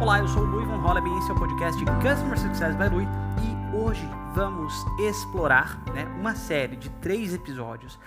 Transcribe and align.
Olá, 0.00 0.18
eu 0.18 0.28
sou 0.28 0.42
o 0.42 0.46
Luiz 0.46 0.66
Von 0.66 0.82
Holleby 0.82 1.08
e 1.08 1.18
esse 1.18 1.30
é 1.30 1.32
o 1.32 1.38
podcast 1.38 1.84
Customer 1.84 2.38
Success 2.38 2.74
by 2.76 2.88
Lui 2.88 3.06
e 3.42 3.76
hoje 3.76 4.06
vamos 4.34 4.74
explorar 4.98 5.82
né, 5.94 6.04
uma 6.18 6.34
série 6.34 6.76
de 6.76 6.90
três 7.00 7.32
episódios 7.32 7.98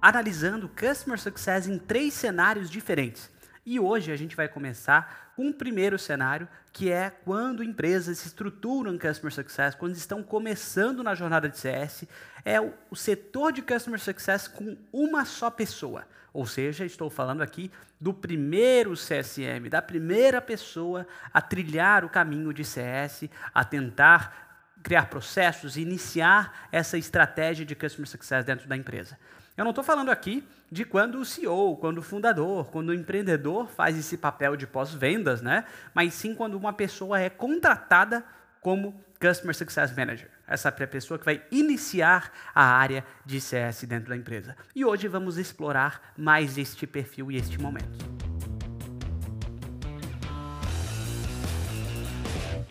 analisando 0.00 0.68
Customer 0.68 1.20
Success 1.20 1.68
em 1.68 1.78
três 1.78 2.14
cenários 2.14 2.70
diferentes. 2.70 3.30
E 3.66 3.80
hoje 3.80 4.12
a 4.12 4.16
gente 4.16 4.36
vai 4.36 4.46
começar 4.46 5.32
com 5.34 5.48
o 5.48 5.54
primeiro 5.54 5.98
cenário, 5.98 6.46
que 6.72 6.90
é 6.90 7.10
quando 7.10 7.64
empresas 7.64 8.24
estruturam 8.24 8.98
Customer 8.98 9.32
Success, 9.32 9.74
quando 9.74 9.94
estão 9.94 10.22
começando 10.22 11.02
na 11.02 11.14
jornada 11.14 11.48
de 11.48 11.58
CS, 11.58 12.04
é 12.44 12.60
o, 12.60 12.74
o 12.90 12.96
setor 12.96 13.52
de 13.52 13.62
Customer 13.62 13.98
Success 13.98 14.46
com 14.46 14.76
uma 14.92 15.24
só 15.24 15.50
pessoa. 15.50 16.06
Ou 16.32 16.46
seja, 16.46 16.84
estou 16.84 17.08
falando 17.08 17.42
aqui 17.42 17.70
do 17.98 18.12
primeiro 18.12 18.94
CSM, 18.94 19.70
da 19.70 19.80
primeira 19.80 20.42
pessoa 20.42 21.06
a 21.32 21.40
trilhar 21.40 22.04
o 22.04 22.10
caminho 22.10 22.52
de 22.52 22.64
CS, 22.64 23.30
a 23.54 23.64
tentar 23.64 24.44
criar 24.82 25.06
processos, 25.06 25.78
iniciar 25.78 26.68
essa 26.70 26.98
estratégia 26.98 27.64
de 27.64 27.74
Customer 27.74 28.06
Success 28.06 28.44
dentro 28.44 28.68
da 28.68 28.76
empresa. 28.76 29.18
Eu 29.56 29.62
não 29.62 29.70
estou 29.70 29.84
falando 29.84 30.10
aqui 30.10 30.42
de 30.68 30.84
quando 30.84 31.20
o 31.20 31.24
CEO, 31.24 31.76
quando 31.76 31.98
o 31.98 32.02
fundador, 32.02 32.72
quando 32.72 32.88
o 32.88 32.94
empreendedor 32.94 33.68
faz 33.68 33.96
esse 33.96 34.18
papel 34.18 34.56
de 34.56 34.66
pós-vendas, 34.66 35.40
né? 35.40 35.64
mas 35.94 36.12
sim 36.12 36.34
quando 36.34 36.54
uma 36.54 36.72
pessoa 36.72 37.20
é 37.20 37.30
contratada 37.30 38.24
como 38.60 39.00
Customer 39.20 39.54
Success 39.54 39.96
Manager. 39.96 40.28
Essa 40.44 40.74
é 40.76 40.82
a 40.82 40.88
pessoa 40.88 41.20
que 41.20 41.24
vai 41.24 41.40
iniciar 41.52 42.32
a 42.52 42.64
área 42.64 43.04
de 43.24 43.40
CS 43.40 43.84
dentro 43.84 44.08
da 44.08 44.16
empresa. 44.16 44.56
E 44.74 44.84
hoje 44.84 45.06
vamos 45.06 45.38
explorar 45.38 46.12
mais 46.16 46.58
este 46.58 46.84
perfil 46.84 47.30
e 47.30 47.36
este 47.36 47.56
momento. 47.60 48.12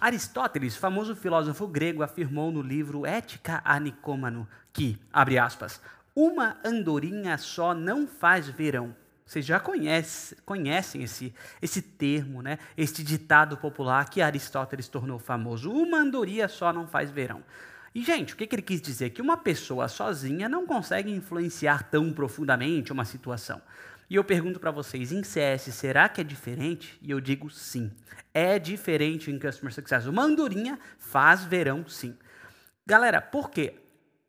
Aristóteles, 0.02 0.76
famoso 0.76 1.16
filósofo 1.16 1.66
grego, 1.66 2.04
afirmou 2.04 2.52
no 2.52 2.62
livro 2.62 3.06
Ética 3.06 3.62
a 3.64 3.80
Nicômano 3.80 4.46
que, 4.74 5.00
abre 5.14 5.40
aspas, 5.40 5.80
uma 6.16 6.58
andorinha 6.64 7.38
só 7.38 7.74
não 7.74 8.08
faz 8.08 8.48
verão. 8.48 8.96
Vocês 9.26 9.46
já 9.46 9.60
conhece, 9.60 10.36
conhecem 10.46 11.04
esse, 11.04 11.34
esse 11.62 11.82
termo, 11.82 12.42
né? 12.42 12.60
este 12.78 13.04
ditado 13.04 13.58
popular 13.58 14.10
que 14.10 14.22
Aristóteles 14.22 14.88
tornou 14.88 15.18
famoso. 15.18 15.72
Uma 15.72 16.00
andorinha 16.00 16.48
só 16.48 16.72
não 16.74 16.86
faz 16.86 17.10
verão. 17.10 17.42
E, 17.96 18.04
gente, 18.04 18.34
o 18.34 18.38
que, 18.38 18.46
que 18.46 18.56
ele 18.56 18.62
quis 18.62 18.82
dizer? 18.82 19.12
Que 19.12 19.22
uma 19.22 19.38
pessoa 19.38 19.88
sozinha 19.88 20.50
não 20.50 20.66
consegue 20.66 21.12
influenciar 21.12 21.84
tão 21.90 22.12
profundamente 22.12 22.92
uma 22.92 23.06
situação. 23.06 23.62
E 24.10 24.16
eu 24.16 24.24
pergunto 24.24 24.60
para 24.60 24.72
vocês, 24.72 25.12
em 25.12 25.24
CS, 25.24 25.74
será 25.74 26.10
que 26.10 26.20
é 26.20 26.24
diferente? 26.24 27.00
E 27.02 27.12
eu 27.12 27.22
digo 27.22 27.50
sim. 27.50 27.92
É 28.34 28.60
diferente 28.60 29.32
em 29.32 29.40
Customer 29.40 29.74
Success. 29.74 30.06
Uma 30.06 30.24
andorinha 30.24 30.78
faz 30.98 31.44
verão, 31.44 31.88
sim. 31.88 32.16
Galera, 32.86 33.22
por 33.22 33.50
quê? 33.50 33.76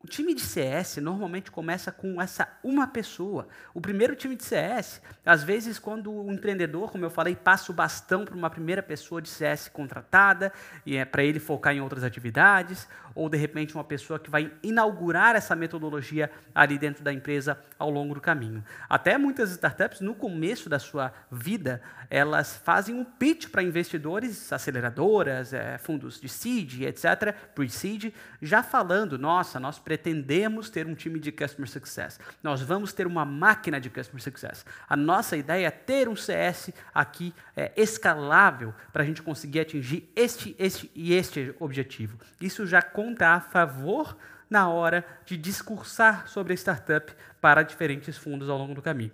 O 0.04 0.06
time 0.06 0.34
de 0.34 0.42
CS 0.42 0.98
normalmente 0.98 1.50
começa 1.50 1.90
com 1.90 2.20
essa 2.20 2.46
uma 2.62 2.86
pessoa. 2.86 3.48
O 3.72 3.80
primeiro 3.80 4.14
time 4.14 4.36
de 4.36 4.44
CS, 4.44 5.00
às 5.24 5.42
vezes, 5.42 5.78
quando 5.78 6.12
o 6.12 6.30
empreendedor, 6.30 6.92
como 6.92 7.06
eu 7.06 7.10
falei, 7.10 7.34
passa 7.34 7.72
o 7.72 7.74
bastão 7.74 8.22
para 8.22 8.34
uma 8.34 8.50
primeira 8.50 8.82
pessoa 8.82 9.22
de 9.22 9.30
CS 9.30 9.70
contratada, 9.70 10.52
e 10.84 10.94
é 10.94 11.06
para 11.06 11.24
ele 11.24 11.40
focar 11.40 11.74
em 11.74 11.80
outras 11.80 12.04
atividades, 12.04 12.86
ou 13.14 13.30
de 13.30 13.38
repente 13.38 13.74
uma 13.74 13.84
pessoa 13.84 14.18
que 14.18 14.28
vai 14.28 14.52
inaugurar 14.62 15.36
essa 15.36 15.56
metodologia 15.56 16.30
ali 16.54 16.76
dentro 16.76 17.02
da 17.02 17.12
empresa 17.12 17.58
ao 17.78 17.88
longo 17.88 18.14
do 18.14 18.20
caminho. 18.20 18.62
Até 18.88 19.16
muitas 19.16 19.52
startups, 19.52 20.00
no 20.02 20.14
começo 20.14 20.68
da 20.68 20.78
sua 20.78 21.14
vida, 21.30 21.80
elas 22.10 22.56
fazem 22.56 22.94
um 22.94 23.04
pitch 23.04 23.48
para 23.48 23.62
investidores, 23.62 24.52
aceleradoras, 24.52 25.54
é, 25.54 25.78
fundos 25.78 26.20
de 26.20 26.28
seed, 26.28 26.82
etc., 26.82 27.34
pre-seed, 27.54 28.12
já 28.42 28.62
falando, 28.62 29.18
nossa, 29.18 29.58
nós 29.58 29.78
pretendemos 29.94 30.68
ter 30.70 30.88
um 30.88 30.94
time 30.94 31.20
de 31.20 31.30
Customer 31.30 31.70
Success. 31.70 32.18
Nós 32.42 32.60
vamos 32.60 32.92
ter 32.92 33.06
uma 33.06 33.24
máquina 33.24 33.80
de 33.80 33.88
Customer 33.88 34.20
Success. 34.20 34.66
A 34.88 34.96
nossa 34.96 35.36
ideia 35.36 35.68
é 35.68 35.70
ter 35.70 36.08
um 36.08 36.16
CS 36.16 36.70
aqui 36.92 37.32
é, 37.56 37.70
escalável 37.76 38.74
para 38.92 39.04
a 39.04 39.06
gente 39.06 39.22
conseguir 39.22 39.60
atingir 39.60 40.10
este, 40.16 40.56
este 40.58 40.90
e 40.96 41.14
este 41.14 41.54
objetivo. 41.60 42.18
Isso 42.40 42.66
já 42.66 42.82
conta 42.82 43.28
a 43.28 43.40
favor 43.40 44.16
na 44.50 44.68
hora 44.68 45.06
de 45.24 45.36
discursar 45.36 46.26
sobre 46.26 46.52
a 46.52 46.56
startup 46.56 47.14
para 47.40 47.62
diferentes 47.62 48.18
fundos 48.18 48.50
ao 48.50 48.58
longo 48.58 48.74
do 48.74 48.82
caminho. 48.82 49.12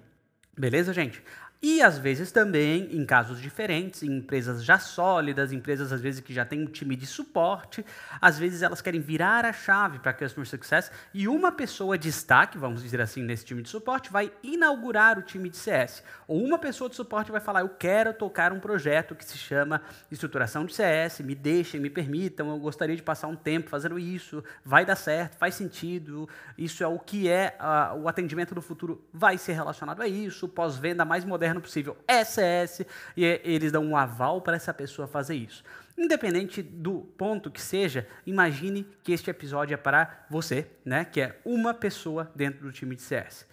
Beleza, 0.59 0.95
gente? 0.95 1.23
E 1.63 1.83
às 1.83 1.99
vezes 1.99 2.33
também, 2.33 2.89
em 2.91 3.05
casos 3.05 3.39
diferentes, 3.39 4.03
em 4.03 4.17
empresas 4.17 4.65
já 4.65 4.79
sólidas, 4.79 5.53
empresas 5.53 5.93
às 5.93 6.01
vezes 6.01 6.23
que 6.23 6.33
já 6.33 6.43
têm 6.43 6.63
um 6.63 6.67
time 6.67 6.97
de 6.97 7.07
suporte, 7.07 7.85
às 8.19 8.39
vezes 8.39 8.63
elas 8.63 8.81
querem 8.81 8.99
virar 8.99 9.45
a 9.45 9.53
chave 9.53 9.99
para 9.99 10.15
Customer 10.15 10.49
Success 10.49 10.91
e 11.13 11.29
uma 11.29 11.53
pessoa 11.53 11.99
de 11.99 12.09
destaque, 12.09 12.57
vamos 12.57 12.83
dizer 12.83 12.99
assim, 13.03 13.23
nesse 13.23 13.45
time 13.45 13.61
de 13.61 13.69
suporte, 13.69 14.11
vai 14.11 14.33
inaugurar 14.43 15.19
o 15.19 15.23
time 15.23 15.51
de 15.51 15.59
CS. 15.59 16.03
Ou 16.27 16.43
uma 16.43 16.59
pessoa 16.59 16.89
de 16.89 16.97
suporte 16.97 17.31
vai 17.31 17.43
falar: 17.43 17.61
Eu 17.61 17.69
quero 17.69 18.15
tocar 18.15 18.55
um 18.55 18.61
projeto 18.61 19.15
que 19.15 19.25
se 19.25 19.37
chama 19.37 19.83
Estruturação 20.11 20.65
de 20.65 20.73
CS, 20.75 21.21
me 21.21 21.35
deixem, 21.35 21.79
me 21.79 21.91
permitam, 21.91 22.49
eu 22.49 22.59
gostaria 22.59 22.97
de 22.97 23.03
passar 23.03 23.29
um 23.29 23.37
tempo 23.37 23.69
fazendo 23.69 23.99
isso, 23.99 24.43
vai 24.65 24.87
dar 24.87 24.97
certo, 24.97 25.37
faz 25.37 25.57
sentido, 25.57 26.27
isso 26.57 26.83
é 26.83 26.87
o 26.87 26.99
que 26.99 27.29
é 27.29 27.57
uh, 27.61 27.99
o 27.99 28.09
atendimento 28.09 28.55
do 28.55 28.63
futuro, 28.63 29.05
vai 29.13 29.37
ser 29.37 29.53
relacionado 29.53 30.01
a 30.01 30.09
isso, 30.09 30.49
pós-venda 30.49 31.05
mais 31.05 31.23
moderno 31.23 31.50
moderno 31.51 31.61
possível, 31.61 31.97
SS, 32.09 32.87
e 33.17 33.25
eles 33.45 33.73
dão 33.73 33.85
um 33.85 33.97
aval 33.97 34.41
para 34.41 34.57
essa 34.57 34.73
pessoa 34.73 35.09
fazer 35.09 35.35
isso. 35.35 35.63
Independente 35.99 36.63
do 36.63 37.01
ponto 37.19 37.51
que 37.51 37.61
seja, 37.61 38.07
imagine 38.25 38.87
que 39.03 39.13
este 39.13 39.29
episódio 39.29 39.75
é 39.75 39.77
para 39.77 40.25
você, 40.31 40.67
né, 40.85 41.05
que 41.05 41.21
é 41.21 41.39
uma 41.45 41.75
pessoa 41.75 42.31
dentro 42.35 42.61
do 42.63 42.73
time 42.73 42.95
de 42.95 43.03
CS. 43.03 43.47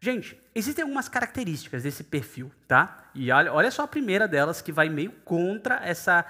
Gente, 0.00 0.38
existem 0.54 0.82
algumas 0.82 1.08
características 1.08 1.82
desse 1.82 2.04
perfil, 2.04 2.50
tá? 2.68 3.08
E 3.14 3.30
olha 3.30 3.70
só 3.70 3.84
a 3.84 3.88
primeira 3.88 4.28
delas 4.28 4.60
que 4.60 4.70
vai 4.70 4.90
meio 4.90 5.12
contra 5.24 5.76
essa, 5.76 6.26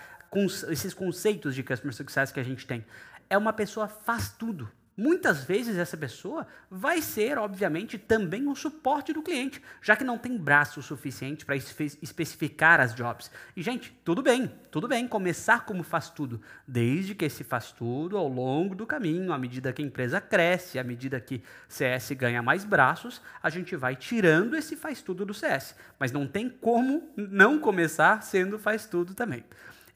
esses 0.69 0.95
conceitos 0.95 1.57
de 1.57 1.63
customer 1.65 1.93
success 1.93 2.31
que 2.31 2.39
a 2.39 2.45
gente 2.45 2.67
tem. 2.67 2.85
É 3.29 3.37
uma 3.37 3.53
pessoa 3.53 3.89
faz 3.89 4.31
tudo. 4.31 4.71
Muitas 4.97 5.43
vezes 5.43 5.77
essa 5.77 5.97
pessoa 5.97 6.47
vai 6.71 7.03
ser, 7.03 7.37
obviamente, 7.37 7.99
também 7.99 8.47
o 8.47 8.55
suporte 8.55 9.13
do 9.13 9.23
cliente, 9.23 9.61
já 9.83 9.97
que 9.97 10.05
não 10.05 10.17
tem 10.17 10.37
braço 10.37 10.81
suficiente 10.83 11.45
para 11.45 11.57
espe 11.57 11.99
especificar 12.01 12.81
as 12.81 12.95
jobs. 12.95 13.29
E, 13.57 13.63
gente, 13.63 13.93
tudo 14.05 14.23
bem, 14.23 14.53
tudo 14.71 14.87
bem 14.87 15.09
começar 15.09 15.67
como 15.67 15.83
faz 15.83 16.11
tudo, 16.11 16.41
desde 16.67 17.13
que 17.13 17.25
esse 17.25 17.43
faz 17.43 17.73
tudo 17.73 18.17
ao 18.17 18.29
longo 18.29 18.73
do 18.77 18.87
caminho, 18.87 19.33
à 19.33 19.39
medida 19.39 19.73
que 19.73 19.83
a 19.83 19.85
empresa 19.85 20.21
cresce, 20.21 20.79
à 20.79 20.85
medida 20.85 21.21
que 21.21 21.43
CS 21.69 22.13
ganha 22.13 22.41
mais 22.41 22.65
braços, 22.65 23.21
a 23.43 23.51
gente 23.51 23.75
vai 23.75 23.97
tirando 23.97 24.55
esse 24.55 24.77
faz 24.77 25.03
tudo 25.03 25.27
do 25.27 25.35
CS. 25.35 25.75
Mas 25.99 26.13
não 26.13 26.25
tem 26.25 26.49
como 26.49 27.11
não 27.17 27.59
começar 27.59 28.23
sendo 28.23 28.61
faz 28.61 28.87
tudo 28.87 29.13
também. 29.13 29.45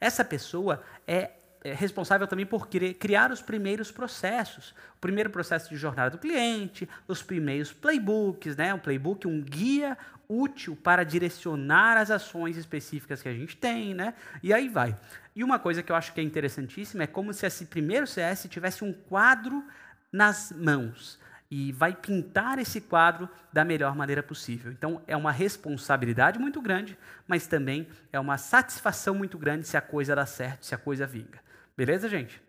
Essa 0.01 0.25
pessoa 0.25 0.81
é 1.07 1.31
é 1.63 1.73
responsável 1.73 2.27
também 2.27 2.45
por 2.45 2.67
criar 2.67 3.31
os 3.31 3.41
primeiros 3.41 3.91
processos. 3.91 4.73
O 4.95 4.99
primeiro 4.99 5.29
processo 5.29 5.69
de 5.69 5.75
jornada 5.75 6.11
do 6.11 6.17
cliente, 6.17 6.87
os 7.07 7.21
primeiros 7.21 7.73
playbooks, 7.73 8.55
né? 8.55 8.73
um 8.73 8.79
playbook, 8.79 9.27
um 9.27 9.41
guia 9.41 9.97
útil 10.27 10.75
para 10.75 11.03
direcionar 11.03 11.97
as 11.97 12.11
ações 12.11 12.55
específicas 12.55 13.21
que 13.21 13.27
a 13.27 13.33
gente 13.33 13.57
tem, 13.57 13.93
né? 13.93 14.13
E 14.43 14.53
aí 14.53 14.69
vai. 14.69 14.95
E 15.35 15.43
uma 15.43 15.57
coisa 15.57 15.81
que 15.81 15.91
eu 15.91 15.95
acho 15.95 16.13
que 16.13 16.19
é 16.19 16.23
interessantíssima 16.23 17.03
é 17.03 17.07
como 17.07 17.33
se 17.33 17.45
esse 17.45 17.65
primeiro 17.65 18.05
CS 18.05 18.47
tivesse 18.47 18.83
um 18.83 18.93
quadro 18.93 19.65
nas 20.11 20.51
mãos 20.51 21.19
e 21.51 21.71
vai 21.71 21.95
pintar 21.95 22.59
esse 22.59 22.79
quadro 22.79 23.27
da 23.51 23.65
melhor 23.65 23.95
maneira 23.95 24.21
possível. 24.21 24.71
Então, 24.71 25.01
é 25.07 25.17
uma 25.17 25.31
responsabilidade 25.31 26.37
muito 26.37 26.61
grande, 26.61 26.95
mas 27.27 27.47
também 27.47 27.87
é 28.13 28.19
uma 28.19 28.37
satisfação 28.37 29.15
muito 29.15 29.37
grande 29.37 29.67
se 29.67 29.75
a 29.75 29.81
coisa 29.81 30.15
dá 30.15 30.27
certo, 30.27 30.65
se 30.65 30.75
a 30.75 30.77
coisa 30.77 31.07
vinga. 31.07 31.39
Beleza, 31.79 32.09
gente? 32.09 32.41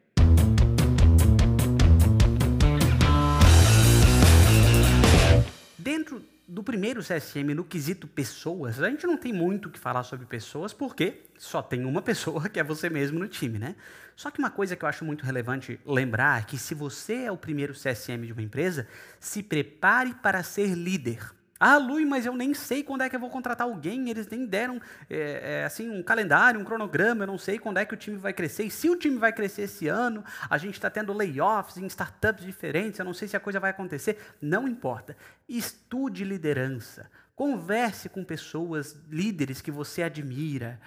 Dentro 5.78 6.20
do 6.48 6.64
primeiro 6.64 7.00
CSM, 7.00 7.54
no 7.54 7.62
quesito 7.62 8.08
pessoas, 8.08 8.82
a 8.82 8.90
gente 8.90 9.06
não 9.06 9.16
tem 9.16 9.32
muito 9.32 9.66
o 9.66 9.70
que 9.70 9.78
falar 9.78 10.02
sobre 10.02 10.26
pessoas, 10.26 10.72
porque 10.72 11.20
só 11.38 11.62
tem 11.62 11.84
uma 11.84 12.02
pessoa 12.02 12.48
que 12.50 12.58
é 12.58 12.64
você 12.64 12.90
mesmo 12.90 13.20
no 13.20 13.28
time, 13.28 13.56
né? 13.56 13.76
Só 14.16 14.32
que 14.32 14.40
uma 14.40 14.50
coisa 14.50 14.74
que 14.74 14.84
eu 14.84 14.88
acho 14.88 15.04
muito 15.04 15.24
relevante 15.24 15.78
lembrar 15.86 16.40
é 16.40 16.44
que 16.44 16.58
se 16.58 16.74
você 16.74 17.26
é 17.26 17.30
o 17.30 17.36
primeiro 17.36 17.72
CSM 17.72 18.26
de 18.26 18.32
uma 18.32 18.42
empresa, 18.42 18.88
se 19.20 19.44
prepare 19.44 20.12
para 20.12 20.42
ser 20.42 20.74
líder. 20.74 21.30
Ah, 21.62 21.76
Lui, 21.76 22.06
mas 22.06 22.24
eu 22.24 22.34
nem 22.34 22.54
sei 22.54 22.82
quando 22.82 23.02
é 23.02 23.10
que 23.10 23.14
eu 23.14 23.20
vou 23.20 23.28
contratar 23.28 23.66
alguém, 23.66 24.08
eles 24.08 24.26
nem 24.26 24.46
deram 24.46 24.80
é, 25.10 25.60
é, 25.60 25.64
assim 25.66 25.90
um 25.90 26.02
calendário, 26.02 26.58
um 26.58 26.64
cronograma, 26.64 27.24
eu 27.24 27.26
não 27.26 27.36
sei 27.36 27.58
quando 27.58 27.76
é 27.76 27.84
que 27.84 27.92
o 27.92 27.98
time 27.98 28.16
vai 28.16 28.32
crescer. 28.32 28.64
E 28.64 28.70
se 28.70 28.88
o 28.88 28.96
time 28.96 29.18
vai 29.18 29.30
crescer 29.30 29.62
esse 29.62 29.86
ano, 29.86 30.24
a 30.48 30.56
gente 30.56 30.74
está 30.74 30.88
tendo 30.88 31.12
layoffs 31.12 31.76
em 31.76 31.84
startups 31.84 32.46
diferentes, 32.46 32.98
eu 32.98 33.04
não 33.04 33.12
sei 33.12 33.28
se 33.28 33.36
a 33.36 33.40
coisa 33.40 33.60
vai 33.60 33.72
acontecer. 33.72 34.18
Não 34.40 34.66
importa. 34.66 35.14
Estude 35.46 36.24
liderança. 36.24 37.10
Converse 37.36 38.08
com 38.08 38.24
pessoas, 38.24 38.98
líderes 39.10 39.60
que 39.60 39.70
você 39.70 40.02
admira. 40.02 40.80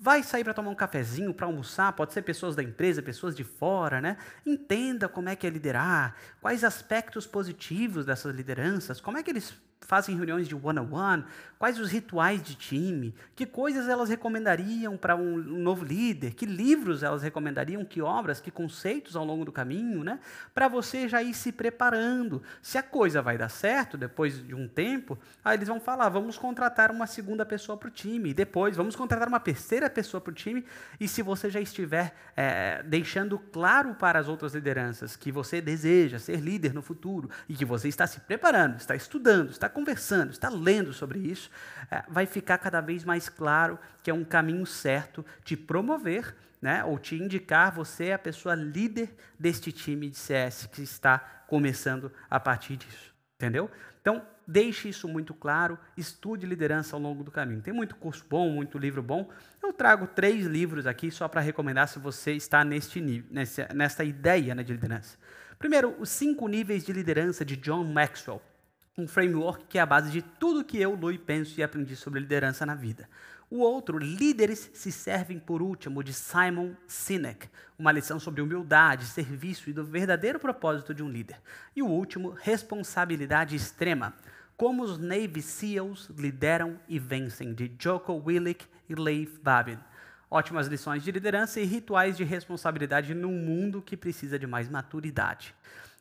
Vai 0.00 0.24
sair 0.24 0.42
para 0.42 0.54
tomar 0.54 0.70
um 0.70 0.74
cafezinho, 0.74 1.32
para 1.32 1.46
almoçar, 1.46 1.92
pode 1.92 2.12
ser 2.12 2.22
pessoas 2.22 2.56
da 2.56 2.62
empresa, 2.62 3.00
pessoas 3.00 3.36
de 3.36 3.44
fora, 3.44 4.00
né? 4.00 4.16
Entenda 4.44 5.08
como 5.08 5.28
é 5.28 5.36
que 5.36 5.46
é 5.46 5.50
liderar, 5.50 6.16
quais 6.40 6.64
aspectos 6.64 7.24
positivos 7.24 8.04
dessas 8.04 8.34
lideranças, 8.34 9.00
como 9.00 9.16
é 9.16 9.22
que 9.22 9.30
eles 9.30 9.54
fazem 9.80 10.14
reuniões 10.14 10.46
de 10.46 10.54
one-on-one, 10.54 11.24
quais 11.58 11.78
os 11.80 11.90
rituais 11.90 12.42
de 12.42 12.54
time, 12.54 13.14
que 13.34 13.46
coisas 13.46 13.88
elas 13.88 14.08
recomendariam 14.08 14.96
para 14.96 15.16
um, 15.16 15.36
novo 15.36 15.84
líder, 15.84 16.34
que 16.34 16.46
livros 16.46 17.02
elas 17.02 17.22
recomendariam, 17.22 17.84
que 17.84 18.00
obras, 18.00 18.40
que 18.40 18.50
conceitos 18.50 19.16
ao 19.16 19.24
longo 19.24 19.44
do 19.44 19.50
caminho, 19.50 20.04
né? 20.04 20.20
Para 20.54 20.68
você 20.68 21.08
já 21.08 21.22
ir 21.22 21.34
se 21.34 21.50
preparando. 21.50 22.42
Se 22.62 22.78
a 22.78 22.82
coisa 22.82 23.22
vai 23.22 23.38
dar 23.38 23.48
certo 23.48 23.96
depois 23.96 24.46
de 24.46 24.54
um 24.54 24.68
tempo, 24.68 25.18
aí 25.44 25.56
eles 25.56 25.68
vão 25.68 25.80
falar, 25.80 26.08
vamos 26.10 26.38
contratar 26.38 26.90
uma 26.90 27.06
segunda 27.06 27.44
pessoa 27.44 27.76
para 27.76 27.88
o 27.88 27.90
time, 27.90 28.34
depois 28.34 28.76
vamos 28.76 28.94
contratar 28.94 29.26
uma 29.26 29.40
terceira 29.40 29.88
pessoa 29.88 30.20
para 30.20 30.30
o 30.30 30.34
time, 30.34 30.64
e 31.00 31.08
se 31.08 31.22
você 31.22 31.50
já 31.50 31.60
estiver 31.60 32.14
é, 32.36 32.82
deixando 32.84 33.38
claro 33.38 33.94
para 33.94 34.18
as 34.18 34.28
outras 34.28 34.54
lideranças 34.54 35.16
que 35.16 35.32
você 35.32 35.60
deseja 35.60 36.18
ser 36.18 36.40
líder 36.40 36.74
no 36.74 36.82
futuro 36.82 37.30
e 37.48 37.54
que 37.54 37.64
você 37.64 37.88
está 37.88 38.06
se 38.06 38.20
preparando, 38.20 38.76
está 38.76 38.94
estudando, 38.94 39.50
está 39.50 39.67
conversando, 39.68 40.30
está 40.30 40.48
lendo 40.48 40.92
sobre 40.92 41.18
isso, 41.18 41.50
é, 41.90 42.02
vai 42.08 42.26
ficar 42.26 42.58
cada 42.58 42.80
vez 42.80 43.04
mais 43.04 43.28
claro 43.28 43.78
que 44.02 44.10
é 44.10 44.14
um 44.14 44.24
caminho 44.24 44.66
certo 44.66 45.24
de 45.44 45.56
promover 45.56 46.34
né, 46.60 46.84
ou 46.84 46.98
te 46.98 47.16
indicar 47.16 47.72
você 47.72 48.06
é 48.06 48.14
a 48.14 48.18
pessoa 48.18 48.54
líder 48.54 49.14
deste 49.38 49.70
time 49.72 50.10
de 50.10 50.16
CS 50.16 50.66
que 50.66 50.82
está 50.82 51.18
começando 51.46 52.12
a 52.28 52.38
partir 52.38 52.76
disso. 52.76 53.14
Entendeu? 53.36 53.70
Então, 54.00 54.22
deixe 54.46 54.88
isso 54.88 55.06
muito 55.06 55.32
claro, 55.32 55.78
estude 55.96 56.46
liderança 56.46 56.96
ao 56.96 57.00
longo 57.00 57.22
do 57.22 57.30
caminho. 57.30 57.62
Tem 57.62 57.72
muito 57.72 57.94
curso 57.94 58.24
bom, 58.28 58.50
muito 58.50 58.78
livro 58.78 59.02
bom. 59.02 59.30
Eu 59.62 59.72
trago 59.72 60.06
três 60.08 60.44
livros 60.46 60.86
aqui 60.86 61.10
só 61.10 61.28
para 61.28 61.40
recomendar 61.40 61.86
se 61.86 61.98
você 61.98 62.32
está 62.32 62.64
neste 62.64 63.00
nível, 63.00 63.30
nessa 63.74 64.02
ideia 64.02 64.54
né, 64.54 64.62
de 64.62 64.72
liderança. 64.72 65.16
Primeiro, 65.58 65.94
Os 66.00 66.08
Cinco 66.08 66.48
Níveis 66.48 66.84
de 66.84 66.92
Liderança, 66.92 67.44
de 67.44 67.56
John 67.56 67.84
Maxwell 67.84 68.42
um 68.98 69.06
framework 69.06 69.64
que 69.66 69.78
é 69.78 69.80
a 69.80 69.86
base 69.86 70.10
de 70.10 70.20
tudo 70.20 70.64
que 70.64 70.78
eu, 70.78 70.94
Lui, 70.94 71.18
penso 71.18 71.58
e 71.58 71.62
aprendi 71.62 71.94
sobre 71.94 72.20
liderança 72.20 72.66
na 72.66 72.74
vida. 72.74 73.08
O 73.50 73.60
outro, 73.60 73.96
Líderes 73.96 74.70
se 74.74 74.92
servem 74.92 75.38
por 75.38 75.62
último, 75.62 76.02
de 76.02 76.12
Simon 76.12 76.74
Sinek, 76.86 77.48
uma 77.78 77.92
lição 77.92 78.20
sobre 78.20 78.42
humildade, 78.42 79.06
serviço 79.06 79.70
e 79.70 79.72
do 79.72 79.82
verdadeiro 79.84 80.38
propósito 80.38 80.92
de 80.92 81.02
um 81.02 81.08
líder. 81.08 81.40
E 81.74 81.82
o 81.82 81.86
último, 81.86 82.30
Responsabilidade 82.30 83.56
Extrema, 83.56 84.12
como 84.54 84.82
os 84.82 84.98
Navy 84.98 85.40
SEALs 85.40 86.10
lideram 86.10 86.78
e 86.88 86.98
vencem, 86.98 87.54
de 87.54 87.72
Joko 87.78 88.12
Willick 88.26 88.66
e 88.88 88.94
Leif 88.94 89.38
Babin. 89.40 89.78
Ótimas 90.30 90.66
lições 90.66 91.02
de 91.02 91.10
liderança 91.10 91.58
e 91.58 91.64
rituais 91.64 92.18
de 92.18 92.24
responsabilidade 92.24 93.14
num 93.14 93.32
mundo 93.32 93.80
que 93.80 93.96
precisa 93.96 94.38
de 94.38 94.46
mais 94.46 94.68
maturidade. 94.68 95.54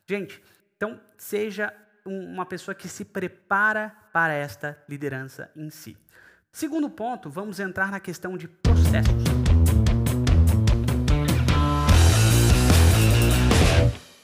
Gente, 0.06 0.42
então 0.76 1.00
seja 1.18 1.74
uma 2.08 2.46
pessoa 2.46 2.74
que 2.74 2.88
se 2.88 3.04
prepara 3.04 3.94
para 4.14 4.34
esta 4.34 4.82
liderança 4.88 5.52
em 5.56 5.70
si. 5.70 5.98
Segundo 6.52 6.90
ponto, 6.90 7.30
vamos 7.30 7.60
entrar 7.60 7.92
na 7.92 8.00
questão 8.00 8.38
de 8.38 8.48
processos. 8.48 9.24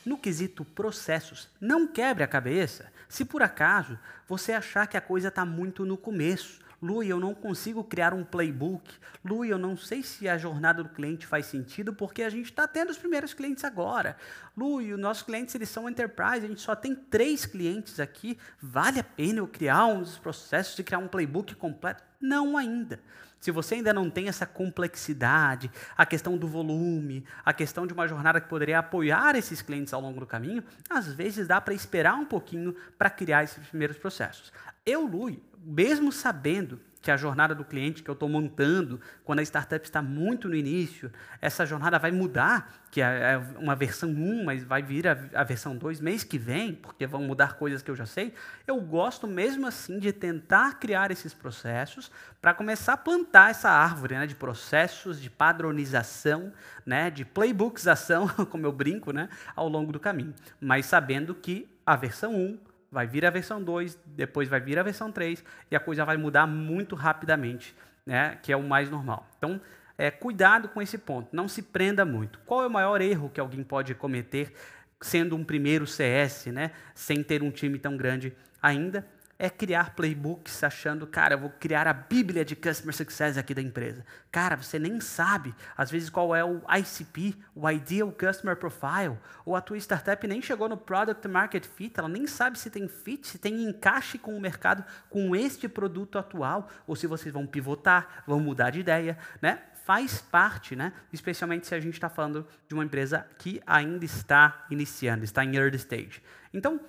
No 0.06 0.18
quesito 0.18 0.64
processos, 0.64 1.50
não 1.60 1.86
quebre 1.86 2.24
a 2.24 2.28
cabeça 2.28 2.92
se 3.08 3.24
por 3.24 3.44
acaso 3.44 4.00
você 4.28 4.54
achar 4.54 4.88
que 4.88 4.98
a 4.98 5.02
coisa 5.02 5.28
está 5.28 5.46
muito 5.46 5.86
no 5.86 5.98
começo. 5.98 6.64
Lu, 6.82 7.02
eu 7.02 7.18
não 7.18 7.34
consigo 7.34 7.82
criar 7.82 8.14
um 8.14 8.26
playbook. 8.26 8.94
Lu, 9.24 9.46
eu 9.46 9.58
não 9.58 9.78
sei 9.78 10.04
se 10.04 10.28
a 10.28 10.38
jornada 10.38 10.84
do 10.84 10.90
cliente 10.90 11.26
faz 11.26 11.46
sentido 11.46 11.94
porque 11.94 12.24
a 12.24 12.30
gente 12.30 12.50
está 12.50 12.68
tendo 12.68 12.90
os 12.90 12.98
primeiros 12.98 13.34
clientes 13.34 13.64
agora. 13.64 14.18
Lu, 14.56 14.82
e 14.82 14.94
os 14.94 15.00
nossos 15.00 15.24
clientes 15.24 15.56
eles 15.56 15.70
são 15.70 15.90
enterprise, 15.90 16.46
a 16.46 16.48
gente 16.48 16.62
só 16.62 16.76
tem 16.76 16.96
três 16.96 17.46
clientes 17.46 18.00
aqui. 18.00 18.38
Vale 18.62 19.00
a 19.00 19.04
pena 19.04 19.40
eu 19.40 19.48
criar 19.48 19.86
uns 19.88 20.18
processos 20.18 20.76
de 20.76 20.84
criar 20.84 21.00
um 21.00 21.08
playbook 21.08 21.56
completo? 21.56 22.04
Não 22.22 22.56
ainda. 22.56 23.00
Se 23.40 23.52
você 23.52 23.76
ainda 23.76 23.92
não 23.92 24.10
tem 24.10 24.30
essa 24.30 24.46
complexidade, 24.46 25.70
a 25.98 26.06
questão 26.06 26.38
do 26.38 26.48
volume, 26.48 27.26
a 27.44 27.52
questão 27.52 27.86
de 27.86 27.94
uma 27.94 28.08
jornada 28.08 28.40
que 28.40 28.48
poderia 28.48 28.80
apoiar 28.80 29.36
esses 29.36 29.62
clientes 29.62 29.94
ao 29.94 30.00
longo 30.00 30.20
do 30.20 30.26
caminho, 30.26 30.64
às 30.90 31.08
vezes 31.08 31.46
dá 31.46 31.60
para 31.60 31.74
esperar 31.74 32.16
um 32.16 32.24
pouquinho 32.24 32.74
para 32.98 33.10
criar 33.10 33.44
esses 33.44 33.68
primeiros 33.68 33.98
processos. 33.98 34.54
Eu, 34.86 35.06
Lui, 35.06 35.44
mesmo 35.62 36.10
sabendo 36.10 36.80
que 37.04 37.12
a 37.12 37.18
jornada 37.18 37.54
do 37.54 37.66
cliente 37.66 38.02
que 38.02 38.10
eu 38.10 38.14
estou 38.14 38.30
montando, 38.30 39.00
quando 39.26 39.40
a 39.40 39.44
startup 39.44 39.86
está 39.86 40.02
muito 40.02 40.48
no 40.48 40.56
início, 40.56 41.12
essa 41.42 41.66
jornada 41.66 42.00
vai 42.00 42.12
mudar, 42.12 42.82
que 42.90 43.02
é, 43.02 43.34
é 43.34 43.38
uma 43.60 43.76
versão 43.76 44.10
1, 44.10 44.46
mas 44.46 44.64
vai 44.64 44.82
vir 44.82 45.06
a, 45.10 45.18
a 45.34 45.44
versão 45.44 45.76
2 45.76 46.00
mês 46.00 46.24
que 46.24 46.38
vem, 46.38 46.74
porque 46.74 47.06
vão 47.06 47.22
mudar 47.22 47.56
coisas 47.58 47.82
que 47.82 47.92
eu 47.92 47.96
já 47.96 48.06
sei. 48.06 48.34
Eu 48.66 48.80
gosto 48.80 49.28
mesmo 49.28 49.68
assim 49.68 50.00
de 50.00 50.14
tentar 50.14 50.80
criar 50.80 51.12
esses 51.12 51.34
processos 51.34 52.10
para 52.42 52.54
começar 52.54 52.94
a 52.94 52.98
plantar 52.98 53.52
essa 53.52 53.70
árvore 53.70 54.16
né, 54.16 54.26
de 54.26 54.36
processos, 54.36 55.22
de 55.22 55.30
padronização, 55.30 56.54
né, 56.86 57.12
de 57.12 57.26
playbookização, 57.26 58.30
como 58.50 58.66
eu 58.66 58.72
brinco, 58.72 59.12
né, 59.12 59.28
ao 59.58 59.68
longo 59.68 59.92
do 59.92 60.00
caminho. 60.00 60.34
Mas 60.58 60.86
sabendo 60.86 61.36
que 61.36 61.68
a 61.86 61.98
versão 61.98 62.34
1 62.34 62.73
vai 62.94 63.08
vir 63.08 63.26
a 63.26 63.32
versão 63.32 63.62
2, 63.62 63.98
depois 64.06 64.48
vai 64.48 64.60
vir 64.60 64.78
a 64.78 64.84
versão 64.84 65.12
3 65.12 65.44
e 65.72 65.76
a 65.76 65.80
coisa 65.80 66.06
vai 66.06 66.16
mudar 66.16 66.46
muito 66.46 66.96
rapidamente, 66.96 67.76
né, 68.06 68.38
que 68.44 68.54
é 68.54 68.56
o 68.56 68.62
mais 68.62 68.88
normal. 68.90 69.28
Então, 69.38 69.60
é, 69.98 70.12
cuidado 70.12 70.70
com 70.70 70.80
esse 70.80 71.00
ponto, 71.00 71.36
não 71.36 71.48
se 71.48 71.64
prenda 71.64 72.06
muito. 72.06 72.40
Qual 72.46 72.62
é 72.62 72.68
o 72.68 72.70
maior 72.70 73.02
erro 73.02 73.32
que 73.34 73.40
alguém 73.40 73.64
pode 73.64 73.96
cometer 73.96 74.54
sendo 75.02 75.36
um 75.36 75.44
primeiro 75.44 75.88
CS, 75.88 76.46
né, 76.48 76.72
sem 76.94 77.24
ter 77.24 77.42
um 77.42 77.50
time 77.50 77.80
tão 77.80 77.98
grande 77.98 78.32
ainda? 78.62 79.06
É 79.44 79.50
criar 79.50 79.94
playbooks 79.94 80.64
achando, 80.64 81.06
cara, 81.06 81.34
eu 81.34 81.38
vou 81.38 81.50
criar 81.50 81.86
a 81.86 81.92
bíblia 81.92 82.46
de 82.46 82.56
Customer 82.56 82.96
Success 82.96 83.38
aqui 83.38 83.54
da 83.54 83.62
empresa. 83.62 84.06
Cara, 84.32 84.56
você 84.56 84.80
nem 84.80 85.02
sabe, 85.02 85.54
às 85.76 85.92
vezes, 85.92 86.10
qual 86.10 86.34
é 86.34 86.46
o 86.46 86.62
ICP, 86.80 87.36
o 87.54 87.70
Ideal 87.70 88.10
Customer 88.10 88.56
Profile, 88.56 89.20
ou 89.46 89.54
a 89.54 89.60
tua 89.60 89.76
startup 89.76 90.26
nem 90.26 90.42
chegou 90.42 90.70
no 90.70 90.78
Product 90.78 91.28
Market 91.28 91.66
Fit, 91.66 92.00
ela 92.00 92.08
nem 92.08 92.26
sabe 92.26 92.58
se 92.58 92.70
tem 92.70 92.88
fit, 92.88 93.28
se 93.28 93.38
tem 93.38 93.66
encaixe 93.66 94.18
com 94.18 94.34
o 94.34 94.40
mercado, 94.40 94.82
com 95.10 95.36
este 95.36 95.68
produto 95.68 96.18
atual, 96.18 96.70
ou 96.88 96.96
se 96.96 97.06
vocês 97.06 97.34
vão 97.34 97.46
pivotar, 97.46 98.24
vão 98.26 98.40
mudar 98.40 98.70
de 98.70 98.80
ideia, 98.80 99.18
né? 99.42 99.62
Faz 99.84 100.22
parte, 100.22 100.74
né? 100.74 100.94
Especialmente 101.12 101.68
se 101.68 101.76
a 101.76 101.82
gente 101.82 101.96
está 101.96 102.08
falando 102.08 102.48
de 102.66 102.74
uma 102.74 102.86
empresa 102.86 103.28
que 103.38 103.62
ainda 103.68 104.06
está 104.06 104.66
iniciando, 104.72 105.26
está 105.26 105.44
em 105.44 105.58
early 105.58 105.76
stage. 105.76 106.24
Então, 106.54 106.80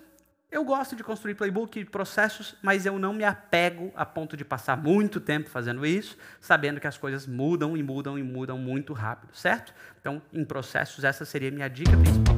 eu 0.54 0.64
gosto 0.64 0.94
de 0.94 1.02
construir 1.02 1.34
playbook 1.34 1.84
processos, 1.87 2.54
mas 2.62 2.87
eu 2.87 2.96
não 2.96 3.12
me 3.12 3.25
apego 3.25 3.92
a 3.96 4.06
ponto 4.06 4.37
de 4.37 4.44
passar 4.44 4.76
muito 4.76 5.20
tempo 5.20 5.50
fazendo 5.50 5.84
isso, 5.84 6.16
sabendo 6.40 6.78
que 6.78 6.87
as 6.87 6.96
coisas 6.96 7.26
mudam 7.26 7.76
e 7.76 7.82
mudam 7.82 8.16
e 8.16 8.23
mudam 8.23 8.56
muito 8.56 8.92
rápido, 8.92 9.34
certo? 9.34 9.75
Então, 10.00 10.23
em 10.32 10.44
processos, 10.44 11.02
essa 11.02 11.25
seria 11.25 11.49
a 11.49 11.52
minha 11.52 11.66
dica 11.66 11.90
principal. 11.96 12.37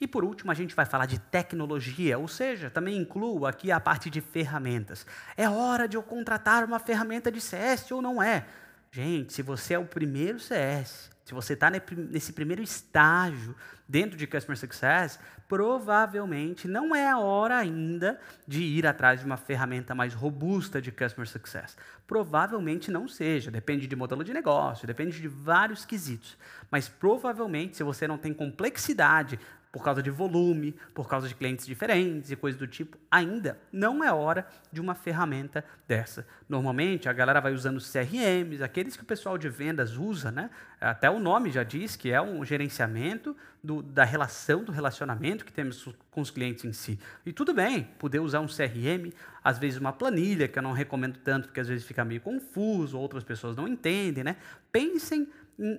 E 0.00 0.06
por 0.06 0.22
último, 0.22 0.52
a 0.52 0.54
gente 0.54 0.72
vai 0.72 0.86
falar 0.86 1.06
de 1.06 1.18
tecnologia, 1.18 2.16
ou 2.16 2.28
seja, 2.28 2.70
também 2.70 2.96
incluo 2.96 3.44
aqui 3.44 3.72
a 3.72 3.80
parte 3.80 4.08
de 4.08 4.20
ferramentas. 4.20 5.04
É 5.36 5.48
hora 5.48 5.88
de 5.88 5.96
eu 5.96 6.02
contratar 6.02 6.62
uma 6.62 6.78
ferramenta 6.78 7.28
de 7.28 7.40
CS 7.40 7.90
ou 7.90 8.00
não 8.00 8.22
é? 8.22 8.46
Gente, 8.92 9.32
se 9.32 9.42
você 9.42 9.74
é 9.74 9.78
o 9.80 9.84
primeiro 9.84 10.38
CS, 10.38 11.15
se 11.26 11.34
você 11.34 11.54
está 11.54 11.68
nesse 11.68 12.32
primeiro 12.32 12.62
estágio 12.62 13.56
dentro 13.88 14.16
de 14.16 14.28
Customer 14.28 14.56
Success, 14.56 15.18
provavelmente 15.48 16.68
não 16.68 16.94
é 16.94 17.10
a 17.10 17.18
hora 17.18 17.56
ainda 17.56 18.20
de 18.46 18.62
ir 18.62 18.86
atrás 18.86 19.18
de 19.18 19.26
uma 19.26 19.36
ferramenta 19.36 19.92
mais 19.92 20.14
robusta 20.14 20.80
de 20.80 20.92
Customer 20.92 21.28
Success. 21.28 21.76
Provavelmente 22.06 22.92
não 22.92 23.08
seja, 23.08 23.50
depende 23.50 23.88
de 23.88 23.96
modelo 23.96 24.22
de 24.22 24.32
negócio, 24.32 24.86
depende 24.86 25.20
de 25.20 25.26
vários 25.26 25.84
quesitos. 25.84 26.38
Mas 26.70 26.88
provavelmente, 26.88 27.76
se 27.76 27.82
você 27.82 28.06
não 28.06 28.18
tem 28.18 28.32
complexidade 28.32 29.36
por 29.76 29.84
causa 29.84 30.02
de 30.02 30.08
volume, 30.10 30.74
por 30.94 31.06
causa 31.06 31.28
de 31.28 31.34
clientes 31.34 31.66
diferentes 31.66 32.30
e 32.30 32.36
coisas 32.36 32.58
do 32.58 32.66
tipo, 32.66 32.96
ainda 33.10 33.58
não 33.70 34.02
é 34.02 34.10
hora 34.10 34.48
de 34.72 34.80
uma 34.80 34.94
ferramenta 34.94 35.62
dessa. 35.86 36.26
Normalmente 36.48 37.10
a 37.10 37.12
galera 37.12 37.42
vai 37.42 37.52
usando 37.52 37.78
CRMs, 37.78 38.62
aqueles 38.62 38.96
que 38.96 39.02
o 39.02 39.04
pessoal 39.06 39.36
de 39.36 39.50
vendas 39.50 39.98
usa, 39.98 40.32
né? 40.32 40.48
Até 40.80 41.10
o 41.10 41.18
nome 41.18 41.50
já 41.50 41.62
diz 41.62 41.94
que 41.94 42.10
é 42.10 42.22
um 42.22 42.42
gerenciamento 42.42 43.36
do, 43.62 43.82
da 43.82 44.02
relação, 44.02 44.64
do 44.64 44.72
relacionamento 44.72 45.44
que 45.44 45.52
temos 45.52 45.86
com 46.10 46.22
os 46.22 46.30
clientes 46.30 46.64
em 46.64 46.72
si. 46.72 46.98
E 47.26 47.30
tudo 47.30 47.52
bem, 47.52 47.84
poder 47.98 48.20
usar 48.20 48.40
um 48.40 48.46
CRM, 48.46 49.12
às 49.44 49.58
vezes 49.58 49.78
uma 49.78 49.92
planilha, 49.92 50.48
que 50.48 50.58
eu 50.58 50.62
não 50.62 50.72
recomendo 50.72 51.18
tanto, 51.18 51.48
porque 51.48 51.60
às 51.60 51.68
vezes 51.68 51.84
fica 51.84 52.02
meio 52.02 52.22
confuso, 52.22 52.98
outras 52.98 53.24
pessoas 53.24 53.54
não 53.54 53.68
entendem, 53.68 54.24
né? 54.24 54.36
Pensem 54.72 55.22
em 55.22 55.28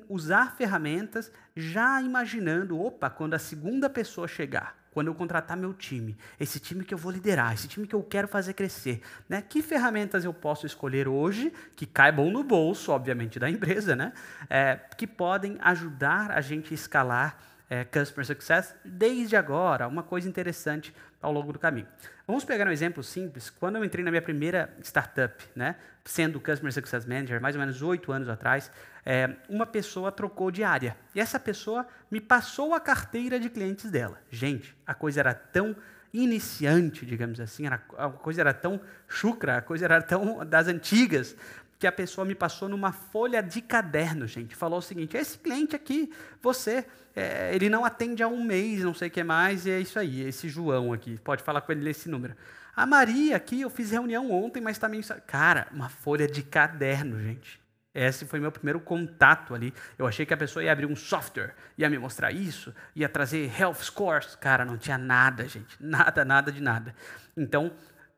usar 0.09 0.55
ferramentas 0.55 1.31
já 1.55 2.01
imaginando, 2.01 2.79
opa, 2.79 3.09
quando 3.09 3.33
a 3.33 3.39
segunda 3.39 3.89
pessoa 3.89 4.27
chegar, 4.27 4.75
quando 4.91 5.07
eu 5.07 5.15
contratar 5.15 5.55
meu 5.55 5.73
time, 5.73 6.17
esse 6.39 6.59
time 6.59 6.83
que 6.83 6.93
eu 6.93 6.97
vou 6.97 7.11
liderar, 7.11 7.53
esse 7.53 7.67
time 7.67 7.85
que 7.85 7.93
eu 7.93 8.01
quero 8.01 8.27
fazer 8.27 8.53
crescer, 8.53 9.01
né? 9.29 9.43
Que 9.47 9.61
ferramentas 9.61 10.25
eu 10.25 10.33
posso 10.33 10.65
escolher 10.65 11.07
hoje 11.07 11.53
que 11.75 11.85
caibam 11.85 12.31
no 12.31 12.43
bolso, 12.43 12.91
obviamente, 12.91 13.37
da 13.37 13.47
empresa, 13.49 13.95
né? 13.95 14.11
É, 14.49 14.79
que 14.97 15.05
podem 15.05 15.57
ajudar 15.61 16.31
a 16.31 16.41
gente 16.41 16.73
a 16.73 16.75
escalar 16.75 17.37
é, 17.69 17.83
Customer 17.83 18.25
Success 18.25 18.75
desde 18.83 19.35
agora, 19.35 19.87
uma 19.87 20.03
coisa 20.03 20.27
interessante 20.27 20.93
ao 21.21 21.31
longo 21.31 21.51
do 21.51 21.59
caminho. 21.59 21.87
Vamos 22.25 22.43
pegar 22.43 22.67
um 22.67 22.71
exemplo 22.71 23.03
simples. 23.03 23.49
Quando 23.49 23.77
eu 23.77 23.83
entrei 23.83 24.03
na 24.03 24.11
minha 24.11 24.21
primeira 24.21 24.73
startup, 24.81 25.43
né, 25.55 25.75
sendo 26.03 26.39
Customer 26.39 26.71
Success 26.71 27.05
Manager, 27.05 27.41
mais 27.41 27.55
ou 27.55 27.59
menos 27.59 27.81
oito 27.81 28.11
anos 28.11 28.29
atrás, 28.29 28.71
é, 29.05 29.35
uma 29.49 29.65
pessoa 29.65 30.11
trocou 30.11 30.51
de 30.51 30.63
área. 30.63 30.95
E 31.15 31.19
essa 31.19 31.39
pessoa 31.39 31.87
me 32.11 32.19
passou 32.19 32.73
a 32.73 32.79
carteira 32.79 33.39
de 33.39 33.49
clientes 33.49 33.89
dela. 33.89 34.19
Gente, 34.29 34.75
a 34.85 34.93
coisa 34.93 35.19
era 35.21 35.33
tão 35.33 35.75
iniciante, 36.13 37.05
digamos 37.05 37.39
assim, 37.39 37.65
era, 37.65 37.81
a 37.97 38.09
coisa 38.09 38.41
era 38.41 38.53
tão 38.53 38.79
chucra, 39.07 39.57
a 39.57 39.61
coisa 39.61 39.85
era 39.85 40.01
tão 40.01 40.45
das 40.45 40.67
antigas, 40.67 41.35
que 41.79 41.85
a 41.85 41.91
pessoa 41.91 42.25
me 42.25 42.33
passou 42.33 42.67
numa 42.67 42.91
folha 42.91 43.41
de 43.41 43.61
caderno, 43.61 44.27
gente. 44.27 44.55
Falou 44.55 44.79
o 44.79 44.81
seguinte: 44.81 45.15
esse 45.15 45.37
cliente 45.37 45.75
aqui, 45.75 46.11
você, 46.41 46.85
é, 47.15 47.53
ele 47.53 47.69
não 47.69 47.85
atende 47.85 48.23
há 48.23 48.27
um 48.27 48.43
mês, 48.43 48.83
não 48.83 48.93
sei 48.93 49.07
o 49.09 49.11
que 49.11 49.23
mais, 49.23 49.65
e 49.65 49.71
é 49.71 49.79
isso 49.79 49.99
aí, 49.99 50.21
esse 50.21 50.49
João 50.49 50.93
aqui. 50.93 51.17
Pode 51.19 51.43
falar 51.43 51.61
com 51.61 51.71
ele 51.71 51.83
nesse 51.83 52.09
número. 52.09 52.35
A 52.75 52.85
Maria 52.85 53.35
aqui, 53.35 53.61
eu 53.61 53.69
fiz 53.69 53.91
reunião 53.91 54.31
ontem, 54.31 54.61
mas 54.61 54.77
também. 54.77 55.01
Cara, 55.25 55.67
uma 55.71 55.89
folha 55.89 56.27
de 56.27 56.43
caderno, 56.43 57.19
gente. 57.19 57.59
Esse 57.93 58.25
foi 58.25 58.39
meu 58.39 58.51
primeiro 58.51 58.79
contato 58.79 59.55
ali. 59.55 59.73
Eu 59.97 60.05
achei 60.05 60.23
que 60.23 60.33
a 60.33 60.37
pessoa 60.37 60.63
ia 60.63 60.71
abrir 60.71 60.85
um 60.85 60.95
software, 60.95 61.55
ia 61.75 61.89
me 61.89 61.97
mostrar 61.97 62.31
isso, 62.31 62.71
ia 62.95 63.09
trazer 63.09 63.51
health 63.59 63.81
scores. 63.81 64.35
Cara, 64.35 64.63
não 64.63 64.77
tinha 64.77 64.99
nada, 64.99 65.47
gente. 65.47 65.75
Nada, 65.79 66.23
nada 66.23 66.51
de 66.51 66.61
nada. 66.61 66.93
Então, 67.35 67.71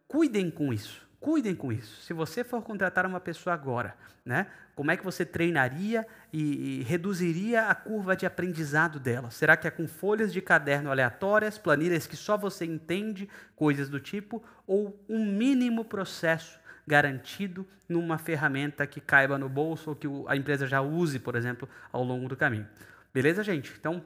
cuidem 0.05 0.51
com 0.51 0.73
isso. 0.73 1.07
Cuidem 1.19 1.53
com 1.53 1.71
isso. 1.71 2.01
Se 2.01 2.13
você 2.13 2.43
for 2.43 2.61
contratar 2.63 3.05
uma 3.05 3.19
pessoa 3.19 3.53
agora, 3.53 3.93
né, 4.23 4.47
como 4.73 4.89
é 4.89 4.95
que 4.95 5.03
você 5.03 5.25
treinaria 5.25 6.07
e, 6.31 6.79
e, 6.79 6.83
reduziria 6.83 7.63
a 7.67 7.75
curva 7.75 8.15
de 8.15 8.25
aprendizado 8.25 8.97
dela? 8.97 9.29
Será 9.29 9.57
que 9.57 9.67
é 9.67 9.71
com 9.71 9.85
folhas 9.85 10.31
de 10.31 10.41
caderno 10.41 10.89
aleatórias, 10.89 11.57
planilhas 11.57 12.07
que 12.07 12.15
só 12.15 12.37
você 12.37 12.63
entende, 12.63 13.27
coisas 13.57 13.89
do 13.89 13.99
tipo, 13.99 14.41
ou 14.65 14.97
um 15.09 15.25
mínimo 15.25 15.83
processo 15.83 16.57
garantido 16.87 17.67
numa 17.89 18.17
ferramenta 18.17 18.87
que 18.87 19.01
caiba 19.01 19.37
no 19.37 19.49
bolso 19.49 19.89
ou 19.89 19.95
que 19.97 20.07
a 20.27 20.37
empresa 20.37 20.65
já 20.65 20.79
use, 20.79 21.19
por 21.19 21.35
exemplo, 21.35 21.67
ao 21.91 22.03
longo 22.03 22.29
do 22.29 22.37
caminho? 22.37 22.67
Beleza, 23.13 23.43
gente? 23.43 23.73
Então, 23.77 24.01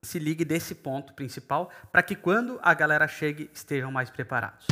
se 0.00 0.20
ligue 0.20 0.44
desse 0.44 0.76
ponto 0.76 1.12
principal 1.14 1.72
para 1.90 2.02
que 2.02 2.14
quando 2.14 2.60
a 2.62 2.72
galera 2.74 3.08
chegue 3.08 3.50
estejam 3.52 3.90
mais 3.90 4.08
preparados. 4.08 4.68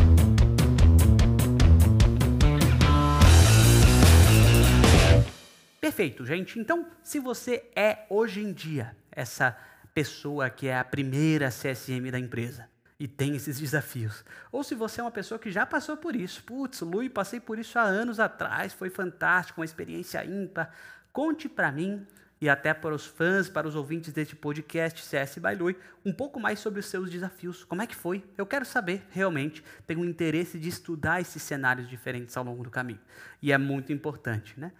Perfeito, 5.91 6.25
gente. 6.25 6.57
Então, 6.57 6.87
se 7.03 7.19
você 7.19 7.65
é 7.75 8.07
hoje 8.09 8.41
em 8.41 8.53
dia 8.53 8.97
essa 9.11 9.59
pessoa 9.93 10.49
que 10.49 10.69
é 10.69 10.79
a 10.79 10.85
primeira 10.85 11.49
CSM 11.49 12.13
da 12.13 12.19
empresa 12.21 12.69
e 12.97 13.09
tem 13.09 13.35
esses 13.35 13.59
desafios, 13.59 14.25
ou 14.53 14.63
se 14.63 14.77
você 14.77 15.01
é 15.01 15.05
uma 15.05 15.11
pessoa 15.11 15.37
que 15.37 15.51
já 15.51 15.67
passou 15.67 15.97
por 15.97 16.15
isso, 16.15 16.45
putz, 16.45 16.81
Lui, 16.83 17.11
passei 17.11 17.41
por 17.41 17.59
isso 17.59 17.77
há 17.77 17.83
anos 17.83 18.21
atrás, 18.21 18.73
foi 18.73 18.89
fantástico, 18.89 19.61
uma 19.61 19.65
experiência 19.65 20.25
ímpar, 20.25 20.73
conte 21.13 21.49
para 21.49 21.73
mim 21.73 22.07
e 22.41 22.49
até 22.49 22.73
para 22.73 22.95
os 22.95 23.05
fãs, 23.05 23.49
para 23.49 23.67
os 23.67 23.75
ouvintes 23.75 24.13
deste 24.13 24.37
podcast 24.37 25.05
CS 25.05 25.39
by 25.39 25.57
Lui, 25.57 25.77
um 26.05 26.13
pouco 26.13 26.39
mais 26.39 26.61
sobre 26.61 26.79
os 26.79 26.87
seus 26.87 27.11
desafios. 27.11 27.65
Como 27.65 27.83
é 27.83 27.87
que 27.89 27.97
foi? 27.97 28.25
Eu 28.39 28.47
quero 28.47 28.65
saber, 28.65 29.05
realmente, 29.11 29.63
tenho 29.89 30.01
um 30.01 30.05
interesse 30.05 30.57
de 30.57 30.69
estudar 30.69 31.21
esses 31.21 31.43
cenários 31.43 31.89
diferentes 31.89 32.37
ao 32.37 32.45
longo 32.45 32.63
do 32.63 32.71
caminho. 32.71 33.01
E 33.43 33.51
é 33.51 33.59
muito 33.59 33.93
importante, 33.93 34.55
né? 34.57 34.71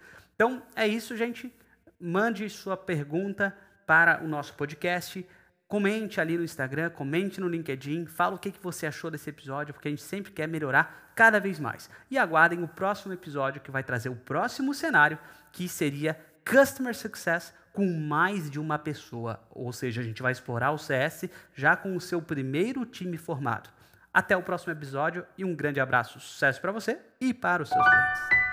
Então 0.41 0.59
é 0.75 0.87
isso, 0.87 1.15
gente. 1.15 1.53
Mande 1.99 2.49
sua 2.49 2.75
pergunta 2.75 3.55
para 3.85 4.23
o 4.23 4.27
nosso 4.27 4.55
podcast. 4.55 5.23
Comente 5.67 6.19
ali 6.19 6.35
no 6.35 6.43
Instagram, 6.43 6.89
comente 6.89 7.39
no 7.39 7.47
LinkedIn, 7.47 8.07
fala 8.07 8.33
o 8.33 8.39
que, 8.39 8.49
que 8.49 8.59
você 8.59 8.87
achou 8.87 9.11
desse 9.11 9.29
episódio, 9.29 9.71
porque 9.71 9.87
a 9.87 9.91
gente 9.91 10.01
sempre 10.01 10.31
quer 10.31 10.47
melhorar 10.47 11.13
cada 11.15 11.39
vez 11.39 11.59
mais. 11.59 11.91
E 12.09 12.17
aguardem 12.17 12.63
o 12.63 12.67
próximo 12.67 13.13
episódio 13.13 13.61
que 13.61 13.69
vai 13.69 13.83
trazer 13.83 14.09
o 14.09 14.15
próximo 14.15 14.73
cenário, 14.73 15.19
que 15.51 15.69
seria 15.69 16.19
Customer 16.43 16.95
Success 16.95 17.53
com 17.71 17.85
mais 17.85 18.49
de 18.49 18.59
uma 18.59 18.79
pessoa. 18.79 19.39
Ou 19.51 19.71
seja, 19.71 20.01
a 20.01 20.03
gente 20.03 20.23
vai 20.23 20.31
explorar 20.31 20.71
o 20.71 20.77
CS 20.79 21.29
já 21.53 21.75
com 21.75 21.95
o 21.95 22.01
seu 22.01 22.19
primeiro 22.19 22.83
time 22.83 23.15
formado. 23.15 23.69
Até 24.11 24.35
o 24.35 24.41
próximo 24.41 24.73
episódio 24.73 25.23
e 25.37 25.45
um 25.45 25.53
grande 25.53 25.79
abraço. 25.79 26.19
Sucesso 26.19 26.59
para 26.59 26.71
você 26.71 26.99
e 27.19 27.31
para 27.31 27.61
os 27.61 27.69
seus 27.69 27.87
clientes. 27.87 28.50